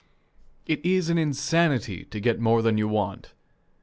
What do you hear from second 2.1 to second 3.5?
get more than you want.